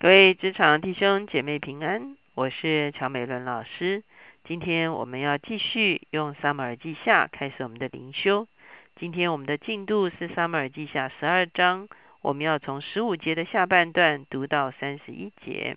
[0.00, 4.04] 各位职场弟兄姐妹平安，我是乔美伦老师。
[4.44, 8.46] 今天我们要继续用撒母耳记下开始我们的灵修。
[8.94, 11.88] 今天我们的进度是撒母耳记下十二章，
[12.22, 15.76] 我们要从十五节的下半段读到三十一节。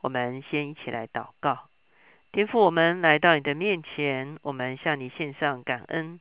[0.00, 1.68] 我们先一起来祷告，
[2.32, 6.18] 天父，我们来到你的面前，我们向你献上感恩。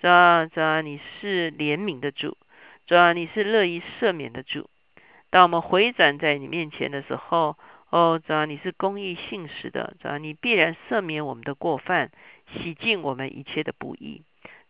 [0.00, 2.38] 主啊，主啊，你是怜悯的主，
[2.86, 4.70] 主啊，你是乐意赦免的主。
[5.34, 7.56] 当我们回转在你面前的时候，
[7.90, 12.12] 哦，主啊，你是公义信实的，主啊，你必然赦免我们的过犯，
[12.52, 14.22] 洗净我们一切的不义。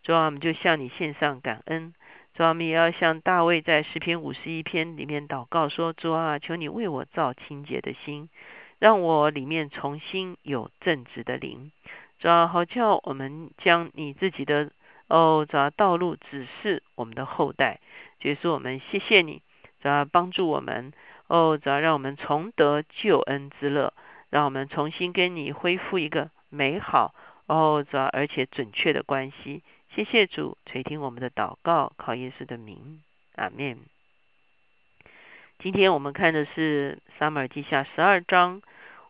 [0.03, 1.93] 主啊，我们就向你献上感恩。
[2.33, 8.31] 主啊，我们也要向大卫在诗篇五十一篇里面祷告说：主啊，求你为我造清洁的心，
[8.79, 11.73] 让我里面重新有正直的灵。
[12.19, 14.71] 主啊，好叫我们将你自己的
[15.09, 17.81] 哦，主啊，道路指示我们的后代。
[18.19, 19.43] 就是我们谢谢你。
[19.85, 20.95] 主要帮助我们
[21.27, 23.93] 哦，主要让我们重得救恩之乐，
[24.31, 27.15] 让我们重新跟你恢复一个美好
[27.45, 29.63] 哦，主要而且准确的关系。
[29.95, 33.03] 谢谢主垂听我们的祷告，靠耶稣的名，
[33.37, 33.77] 阿门。
[35.59, 38.63] 今天我们看的是撒母耳记下十二章，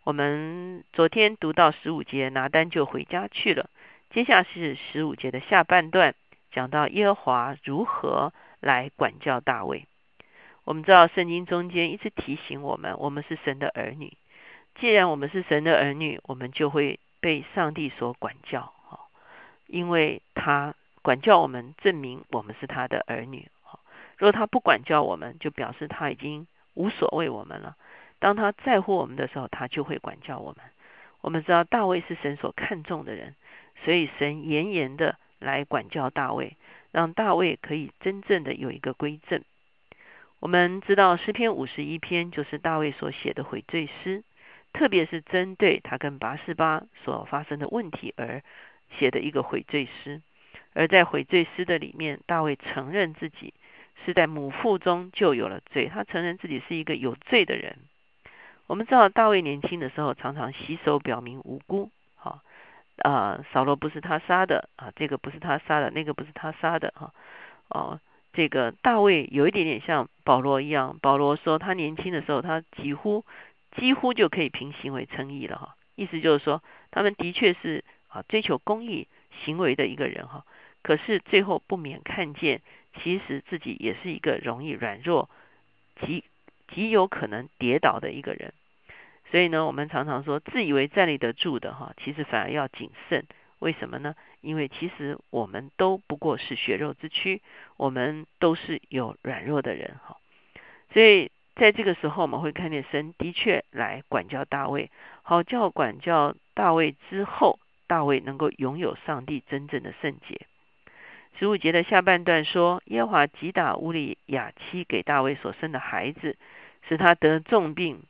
[0.03, 3.71] 我们昨天读到十五节，拿单就回家去了。
[4.11, 6.17] 接下是十五节的下半段，
[6.51, 9.87] 讲到耶和华如何来管教大卫。
[10.65, 14.17] 我们知道圣经中间一直提醒我们，我们是神的儿女。
[14.77, 19.01] 既然我们是神的儿女，我们就会被上帝所管教，哈，
[19.67, 23.49] 因为他管教我们，证明我们是他的儿女。
[23.63, 23.79] 哈，
[24.17, 27.77] 如果他不管教我们，就表示他已经无所谓我们了。
[28.19, 30.65] 当他在乎我们的时候，他就会管教我们。
[31.21, 33.35] 我们知道大卫是神所看重的人，
[33.85, 36.57] 所以神严严的来管教大卫，
[36.91, 39.43] 让大卫可以真正的有一个归正。
[40.45, 44.23] 我们知道诗篇五十一篇就是大卫所写的悔罪诗，
[44.75, 48.43] 特别是针对他跟拔示巴所发生的问题而
[48.99, 50.21] 写的一个悔罪诗。
[50.75, 53.55] 而在悔罪诗的里面，大卫承认自己
[54.05, 57.79] 是在母腹中就有了罪，他承认自己是一个有罪的人。
[58.67, 62.43] 我们知道大卫年轻的时候常常洗手表明无辜，哈
[62.99, 67.15] 啊，扫罗不是他杀的啊，这个不是他杀的，那个不是他杀的，哈
[67.69, 67.99] 哦。
[68.35, 70.99] 这个大卫有一点点像保罗一样。
[71.01, 73.25] 保罗说，他年轻的时候，他几乎
[73.77, 75.77] 几乎就可以凭行为称义了哈。
[75.95, 79.07] 意思就是说，他们的确是啊追求公益
[79.45, 80.45] 行为的一个人哈。
[80.83, 82.61] 可是最后不免看见，
[83.01, 85.31] 其实自己也是一个容易软弱、
[86.01, 86.25] 极
[86.75, 88.53] 极有可能跌倒的一个人。
[89.31, 93.25] 所以呢，我们常常说，自以为站立得住的哈，其实反而要谨慎。
[93.65, 94.15] 为什么呢？
[94.43, 97.41] 因为其实我们都不过是血肉之躯，
[97.79, 100.19] 我们都是有软弱的人哈。
[100.93, 104.91] 所以在这个时候，我们会看见神的确来管教大卫，
[105.23, 110.43] 好叫管教大卫之后，大卫能够拥有上帝真正的圣洁。
[111.39, 116.37] 十五节的下半段说，耶华击打乌利亚妻给大卫所生的孩子，
[116.87, 118.03] 使他得重病，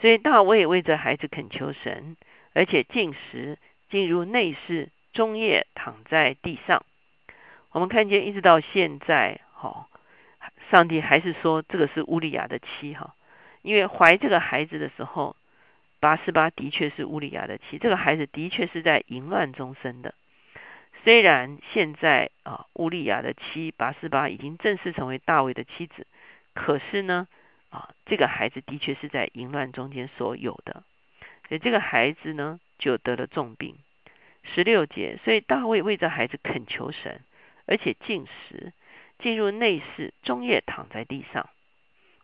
[0.00, 2.16] 所以大卫为这孩子恳求神，
[2.52, 3.58] 而且进食。
[3.90, 6.84] 进入内室，中夜躺在地上。
[7.70, 9.88] 我们看见，一直到现在，哈，
[10.70, 13.14] 上帝还是说这个是乌利亚的妻，哈，
[13.62, 15.36] 因为怀这个孩子的时候，
[16.00, 20.14] 八十八的确是乌利亚的妻，这个孩子的确是在淫乱中生的。
[21.04, 26.06] 虽然现在啊，乌利亚的妻八十八已经正式成为大卫的妻子，
[26.54, 27.28] 可是呢，
[27.70, 30.82] 啊，这个孩子的确是在淫乱中间所有的，
[31.48, 32.58] 所以这个孩子呢。
[32.78, 33.76] 就得了重病。
[34.42, 37.20] 十六节，所以大卫为这孩子恳求神，
[37.66, 38.72] 而且进食，
[39.18, 41.50] 进入内室，终夜躺在地上。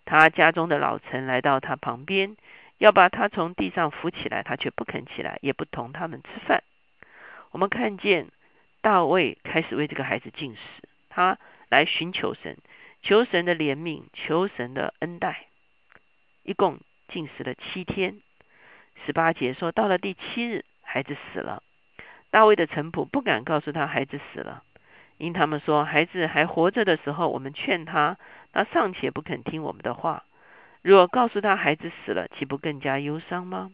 [0.06, 2.36] 他家中的老臣来到他旁边，
[2.78, 6.62] 要把他从地上扶起来，他却不肯起来，也不同他们吃饭。
[7.50, 8.28] 我们看见
[8.80, 11.38] 大卫开始为这个孩子进食，他
[11.68, 12.56] 来寻求神，
[13.02, 15.46] 求神的怜悯，求神的恩待，
[16.42, 18.20] 一共进食了七天。
[19.04, 21.62] 十八节说，到了第七日，孩子死了。
[22.30, 24.62] 大卫的臣仆不敢告诉他孩子死了，
[25.18, 28.16] 因他们说孩子还活着的时候，我们劝他，
[28.52, 30.24] 他尚且不肯听我们的话。
[30.82, 33.70] 若告诉他孩子死了，岂不更加忧伤吗？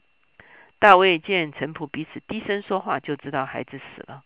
[0.79, 4.23] 大卫见臣仆彼此低声说话，就知道孩子死了。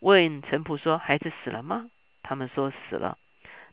[0.00, 1.88] 问臣仆说：“孩子死了吗？”
[2.22, 3.16] 他们说：“死了。”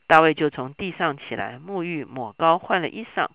[0.07, 3.27] 大卫就从地上起来，沐浴抹膏，换了衣裳，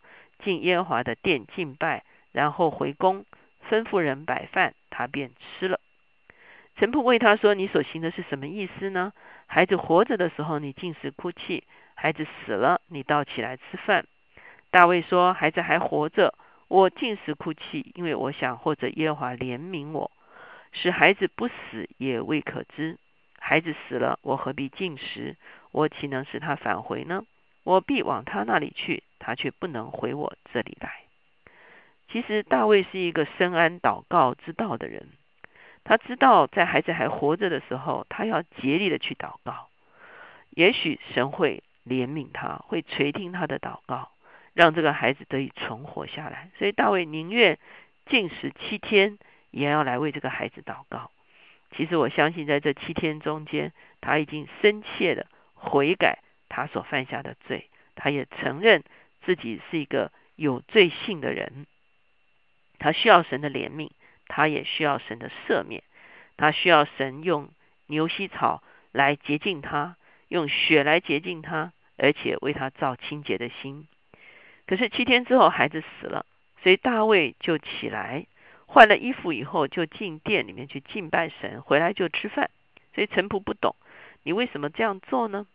[0.42, 2.04] 进耶和华的殿敬拜。
[2.38, 3.24] 然后回宫，
[3.68, 5.80] 吩咐人摆饭，他便吃了。
[6.76, 9.12] 臣仆问他说：“你所行的是什么意思呢？
[9.46, 11.64] 孩子活着的时候，你尽是哭泣；
[11.96, 14.06] 孩子死了，你倒起来吃饭。”
[14.70, 16.32] 大卫说：“孩子还活着，
[16.68, 20.12] 我进食哭泣，因为我想或者耶和华怜悯我，
[20.70, 22.98] 使孩子不死也未可知。
[23.40, 25.34] 孩子死了，我何必进食？
[25.72, 27.24] 我岂能使他返回呢？
[27.64, 31.02] 我必往他那里去，他却不能回我这里来。”
[32.10, 35.08] 其实大卫是一个深谙祷告之道的人，
[35.84, 39.68] 他知道在孩子还活着的时候，他要竭力的去祷告，
[40.50, 44.10] 也许神会怜悯他，会垂听他的祷告。
[44.54, 47.60] 让这个孩子得以存活下来，所以大卫宁愿
[48.06, 49.16] 禁食七天，
[49.52, 51.12] 也要来为这个孩子祷告。
[51.76, 56.18] 其实我相信，在这七天中间，他已经深切的悔改
[56.48, 58.82] 他所犯下的罪，他也承认
[59.22, 61.66] 自己是一个有罪性的人，
[62.78, 63.90] 他需要神的怜悯，
[64.26, 65.82] 他也需要神的赦免，
[66.36, 67.50] 他需要神用
[67.86, 69.96] 牛膝草来洁净他，
[70.28, 73.86] 用血来洁净他，而且为他造清洁的心。
[74.66, 76.26] 可是七天之后，孩子死了，
[76.62, 78.26] 所以大卫就起来
[78.66, 82.50] 换了衣服以后，就进店里面去敬拜神，回来就吃饭。
[82.94, 83.76] 所以臣仆不懂，
[84.24, 85.46] 你为什么这样做呢？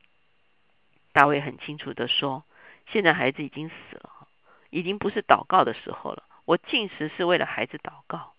[1.12, 2.44] 大卫很清楚的说：
[2.88, 4.28] 现在孩子已经死了，
[4.70, 6.24] 已经不是祷告的时候了。
[6.46, 8.34] 我进食是为了孩子祷告。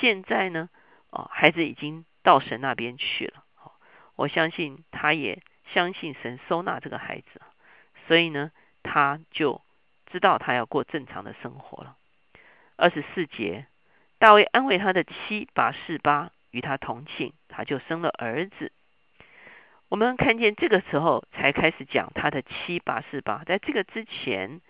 [0.00, 0.68] 现在呢，
[1.10, 3.44] 哦，孩子已经到神那边去了。
[4.16, 5.42] 我相信他也
[5.72, 7.40] 相信神收纳这个孩子，
[8.06, 8.50] 所以呢，
[8.82, 9.60] 他就。
[10.12, 11.96] 知道他要过正常的生活了。
[12.76, 13.66] 二十四节，
[14.18, 18.70] 大卫安慰他的妻拔示巴，与他同寝，他就生了儿子。
[19.88, 24.60] 我们看见这个时候才开始讲他的妻拔示巴，在这个之前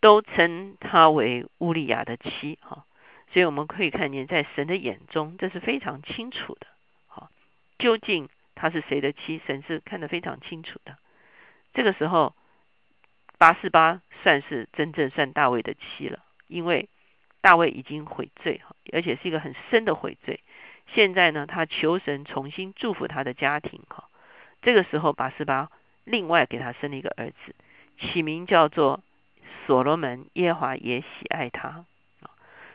[0.00, 2.58] 都称他为乌利亚的妻。
[2.62, 2.84] 哈，
[3.32, 6.66] 所以我们可以看见，在神的眼中，这是非常清楚的。
[7.06, 7.30] 好，
[7.78, 10.96] 究竟他是谁的妻，神是看得非常清楚的。
[11.74, 12.34] 这个时候。
[13.38, 16.88] 八四八算是真正算大卫的妻了，因为
[17.42, 20.40] 大卫已经悔罪哈，而且是一个很深的悔罪。
[20.94, 24.08] 现在呢，他求神重新祝福他的家庭哈。
[24.62, 25.70] 这个时候，八四八
[26.04, 27.54] 另外给他生了一个儿子，
[27.98, 29.02] 起名叫做
[29.66, 30.26] 所罗门。
[30.34, 31.84] 耶华也喜爱他。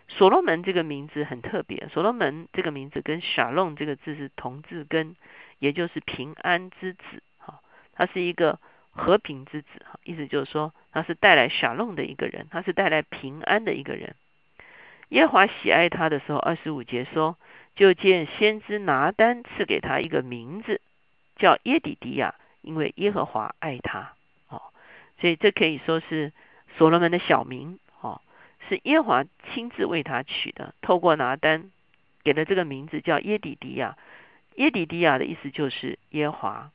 [0.08, 5.16] 所罗门这个名字很特别，所罗门这个名字跟沙龙这个字是同字根，
[5.60, 7.62] 也就是平安之子哈。
[7.94, 8.60] 他是一个。
[8.94, 14.16] 和平之子，哈，意思就是说他是带来小弄的一个人，他是带来平安的一个人。
[15.08, 17.38] 耶华喜爱他的时候，二十五节说，
[17.74, 20.82] 就见先知拿单赐给他一个名字，
[21.38, 24.12] 叫耶底迪亚，因为耶和华爱他，
[24.50, 24.62] 哦，
[25.22, 26.34] 所以这可以说是
[26.78, 28.22] 所罗门的小名，哦，
[28.68, 29.24] 是耶华
[29.54, 31.72] 亲自为他取的，透过拿单
[32.24, 33.98] 给了这个名字叫耶底迪亚。
[34.56, 36.72] 耶底迪亚的意思就是耶华。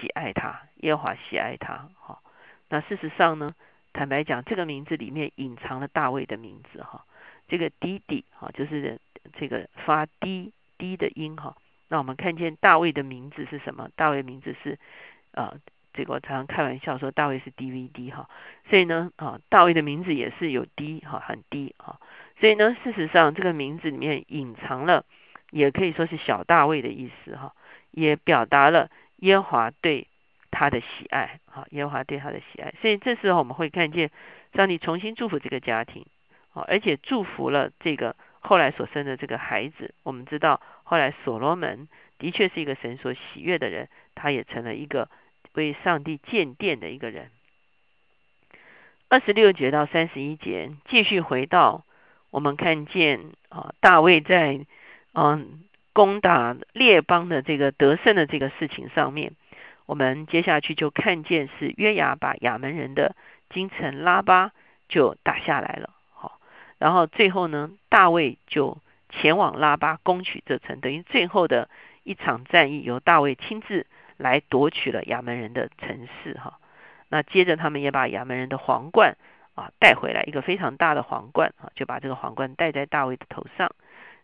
[0.00, 1.90] 喜爱他，耶华喜爱他。
[1.98, 2.20] 哈，
[2.68, 3.54] 那事实上呢？
[3.92, 6.82] 坦白讲，这个名字里面隐藏了大卫的名字。
[6.82, 7.04] 哈，
[7.48, 9.00] 这个滴滴，哈，就是
[9.36, 11.36] 这个发滴滴的音。
[11.36, 11.56] 哈，
[11.88, 13.90] 那我们看见大卫的名字是什么？
[13.96, 14.78] 大卫名字是
[15.32, 15.54] 啊，
[15.92, 18.10] 这个我常常开玩笑说大卫是 DVD。
[18.10, 18.28] 哈，
[18.68, 21.74] 所以呢，啊，大卫的名字也是有低，哈，很低。
[21.78, 22.00] 哈，
[22.38, 25.04] 所以呢，事实上这个名字里面隐藏了，
[25.50, 27.36] 也可以说是小大卫的意思。
[27.36, 27.54] 哈，
[27.90, 28.90] 也表达了。
[29.16, 30.06] 耶和华对
[30.50, 34.10] 他的喜爱，好，耶和华对他的喜爱，所以这时候我们会看见
[34.54, 36.06] 上帝重新祝福这个家庭，
[36.54, 39.94] 啊，而且祝福了这个后来所生的这个孩子。
[40.04, 41.86] 我们知道后来所罗门
[42.18, 45.10] 的确是一个神所喜悦的人，他也成了一个
[45.54, 47.30] 为上帝建殿的一个人。
[49.08, 51.84] 二十六节到三十一节，继续回到
[52.30, 54.64] 我们看见啊，大卫在
[55.12, 55.64] 嗯。
[55.92, 59.32] 攻打列邦的这个得胜的这个事情上面，
[59.86, 63.16] 我们接下去就看见是约雅把亚门人的
[63.52, 64.52] 京城拉巴
[64.88, 66.38] 就打下来了，好，
[66.78, 68.78] 然后最后呢，大卫就
[69.08, 71.68] 前往拉巴攻取这城，等于最后的
[72.04, 73.84] 一场战役由大卫亲自
[74.20, 76.60] 来夺取了亚门人的城市，哈，
[77.08, 79.16] 那接着他们也把亚门人的皇冠
[79.54, 83.74] 啊带回来，一个非常大的皇冠啊，就把这个皇冠戴在大卫的头上。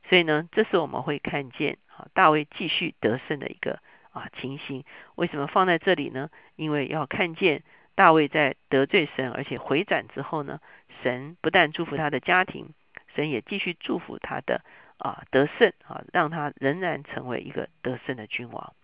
[0.08, 3.80] 所以呢，这是我们会看见啊，大卫继续得胜的一个
[4.12, 4.84] 啊情形。
[5.14, 6.28] 为什么放在这里呢？
[6.54, 7.62] 因为要看见
[7.94, 10.60] 大卫在得罪神而且回转之后呢，
[11.02, 12.74] 神不但祝福他的家庭，
[13.14, 14.62] 神也继续祝福他的
[14.98, 18.74] 啊得胜啊，让他仍然成为一个得胜的君王。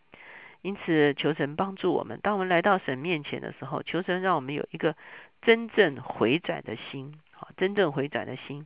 [0.63, 4.97] 因此，求神帮助我们，当我们来到神面前的时候，求神让我们有一个
[5.43, 8.65] 真正回转的心，好，真正回转的心。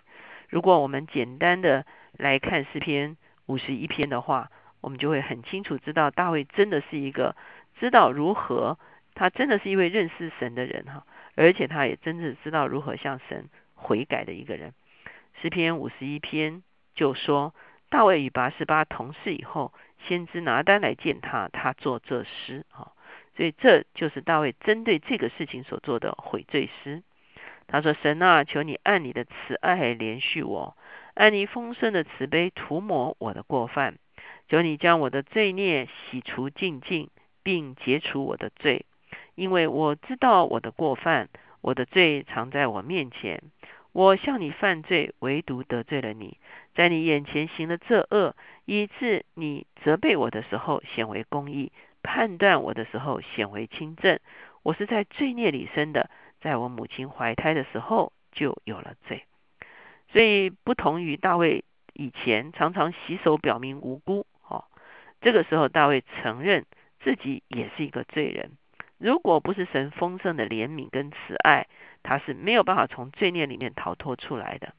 [0.48, 4.50] 如果我们简单的来看诗篇五十一篇的话，
[4.82, 7.34] 我们就会很清楚知道大卫真的是一个
[7.80, 8.78] 知道如何，
[9.14, 14.74] 他真的是一位认识神的人哈，而且他也真正知道如何向神悔改的一个人。
[15.40, 16.62] 诗篇五十一篇
[16.94, 17.54] 就说，
[17.88, 19.72] 大卫与八十八同事以后，
[20.08, 22.92] 先知拿单来见他，他做这诗啊，
[23.36, 27.02] 所以这就是大卫针对这个事情所做的悔罪诗。
[27.68, 30.76] 他说：“神啊，求你按你的慈爱连续我，
[31.14, 33.98] 按你丰盛的慈悲涂抹我的过犯。
[34.48, 37.10] 求你将我的罪孽洗除净尽，
[37.42, 38.86] 并解除我的罪，
[39.34, 41.28] 因为我知道我的过犯，
[41.60, 43.42] 我的罪藏在我面前。
[43.96, 46.36] 我向你犯罪，唯独得罪了你，
[46.74, 48.36] 在你眼前行了这恶，
[48.66, 51.72] 以致你责备我的时候显为公义，
[52.02, 54.20] 判断我的时候显为轻正。
[54.62, 56.10] 我是在罪孽里生的。”
[56.42, 59.24] 在我母亲怀胎的时候就有了罪，
[60.12, 64.66] 所以不同于大卫以前常常洗手表明无辜，哦，
[65.22, 66.66] 这个时候大卫承认
[67.00, 68.58] 自己也是一个罪人。
[68.98, 71.66] 如果不是神丰盛的怜悯跟慈爱，
[72.02, 74.74] 他是没有办法从罪孽里面逃脱出来的。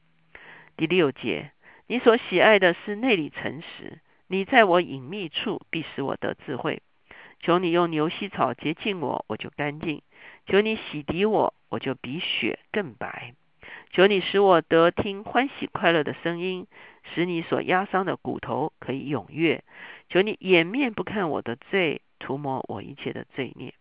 [0.76, 1.52] 第六节，
[1.86, 6.82] 你所喜爱的是内里诚实，你在我隐秘处必使我得智慧。
[7.40, 10.02] 求你用牛膝草洁净我，我就干净。
[10.46, 13.34] 求你洗涤我，我就比雪更白。
[13.92, 16.66] 求你使我得听欢喜快乐的声音，
[17.14, 19.62] 使你所压伤的骨头可以踊跃。
[20.08, 23.72] 求你掩面不看我的罪，涂抹我一切的罪孽。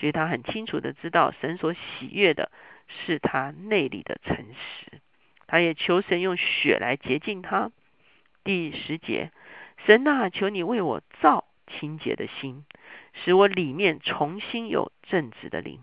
[0.00, 2.50] 所以他很清楚的知道，神所喜悦的
[2.88, 4.98] 是他内里的诚实。
[5.46, 7.70] 他也求神用血来洁净他。
[8.42, 9.30] 第十节，
[9.84, 12.64] 神啊，求你为我造清洁的心。
[13.12, 15.80] 使我里面重新有正直的灵，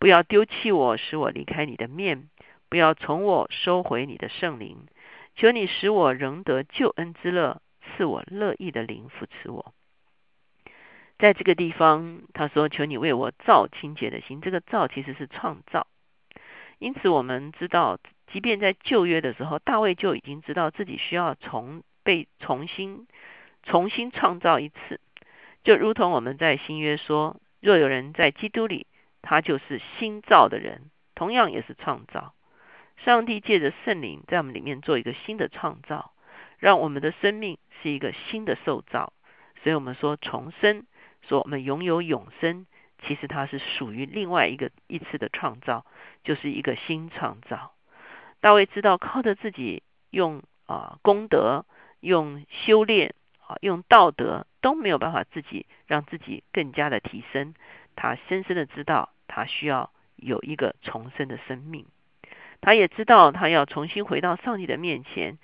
[0.00, 2.28] 不要丢弃我，使我离开你的面，
[2.68, 4.88] 不要从我收回你的圣灵。
[5.36, 9.72] 求你使我仍得救恩之乐，赐我乐意的灵扶持我。
[11.18, 15.86] 在这个地方，他说：“求你为我造清洁的心。”这个“造”其实是创造。
[16.78, 23.06] 因此，我们知道，即便在旧约的时候，大卫就已经知道自己需要重被重新、
[23.62, 25.00] 重新创造一次。
[25.62, 28.86] 就如同我们在新约说，若有人在基督里，
[29.22, 32.34] 他就是新造的人，同样也是创造。
[33.04, 36.12] 上帝借着圣灵在我们里面做一个新的创造，
[36.58, 39.12] 让我们的生命是一个新的受造。
[39.62, 40.84] 所以我们说重生，
[41.28, 42.66] 说我们拥有永生，
[43.02, 45.84] 其实它是属于另外一个一次的创造，
[46.22, 47.72] 就是一个新创造。
[48.40, 51.64] 大卫知道靠着自己用啊功德，
[52.00, 53.14] 用修炼。
[53.46, 57.54] 啊，用道德都没有办法自己让自己更加的提升。
[57.94, 61.84] 他深深的知道，他需要有一个重生的生命。
[62.62, 65.36] 他也知道，他要重新回到上帝的面前，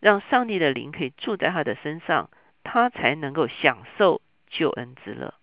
[0.00, 2.28] 让上帝的灵可以住在他的身上，
[2.64, 4.20] 他才能够享受
[4.54, 5.34] 救恩之乐。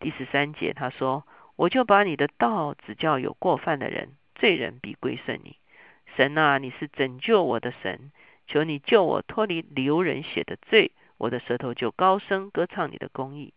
[0.00, 1.24] 第十三节他说
[1.54, 5.56] ：“我就把你的道指教有过犯的人，罪人必归顺你。
[6.16, 8.10] 神啊，你是拯救我的神，
[8.46, 13.54] 求你救我脱离流人血的罪。”我的舌头就高声歌唱你的公义，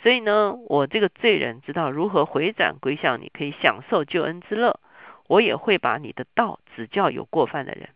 [0.00, 4.78] 所以呢，我这个罪人知道如何回转归向你，可以享受救恩之乐。
[5.26, 7.88] 我也会把你的道指教有过犯的人，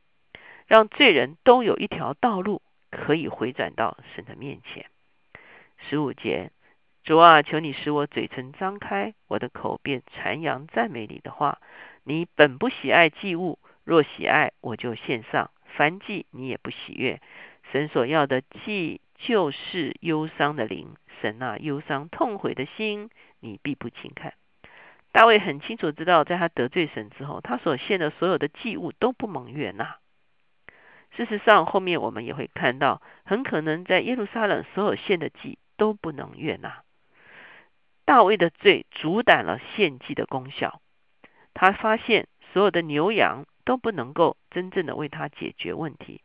[0.67, 4.87] 让罪人都有一条道路可以回转到神的面前。
[5.79, 6.51] 十五节，
[7.03, 11.59] 主啊，求你使我嘴唇张开，我的口便传扬赞美你的话。
[12.05, 17.21] 你本不喜爱祭物，若喜爱，我就献上；凡祭你也不喜悦。
[17.73, 19.01] 神所要的祭。
[19.17, 23.09] 就是忧伤的灵，神啊，忧伤痛悔的心，
[23.41, 24.35] 你必不轻看。
[25.13, 29.97] 大卫很清楚知道，在他得罪神之后，他所献的所有的祭物都不蒙悦纳。
[31.17, 36.83] 事实上，后面我们也会看到，很可能在耶路撒冷所有献的祭都不能悦纳。
[38.05, 40.81] 大卫的罪阻挡了献祭的功效，
[41.55, 46.21] 他发现所有的牛羊都不能够真正的为他解决问题。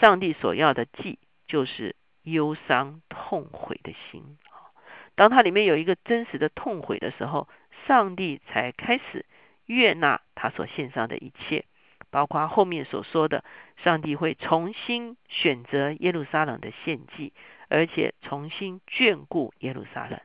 [0.00, 1.96] 上帝所要的祭就是。
[2.24, 4.38] 忧伤痛悔的心，
[5.16, 7.48] 当他里面有一个真实的痛悔的时候，
[7.84, 9.26] 上帝才开始
[9.66, 11.64] 悦纳他所献上的一切，
[12.12, 13.42] 包括后面所说的，
[13.82, 17.32] 上帝会重新选择耶路撒冷的献祭，
[17.72, 20.20] 而且重新眷顾耶路撒冷。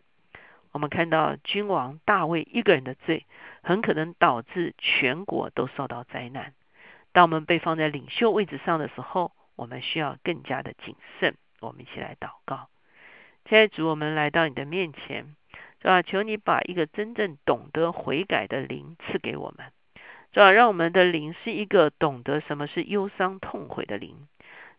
[0.74, 3.26] 我们看到君王大卫一个人的罪，
[3.64, 6.54] 很可能导致全国都受到灾难。
[7.14, 11.36] 当我们被放在领袖位置上的时候，我们需要更加的谨慎。
[11.62, 12.68] 我们一起来祷告，
[13.46, 15.36] 亲爱的主，我们来到你的面前，
[15.82, 16.02] 是吧？
[16.04, 19.72] 求你把一个真正懂得悔改的灵赐给我们，
[20.34, 20.52] 是吧？
[20.52, 24.28] 让我们的灵是一个懂得什么是忧伤痛悔的灵，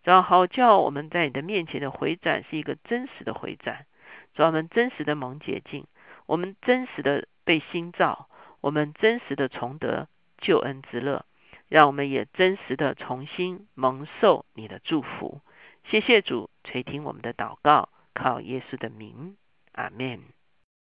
[0.08, 0.46] 然后？
[0.46, 3.84] 叫我们在你的面前的回转是一个真实的回转，
[4.32, 5.84] 让我们真实的蒙洁净，
[6.24, 8.26] 我们真实的被新造，
[8.62, 11.26] 我们真实的重得救恩之乐，
[11.68, 15.42] 让我们也真实的重新蒙受你的祝福。
[15.90, 19.36] 谢谢主垂听我们的祷告，靠耶稣的名，
[19.72, 20.37] 阿门。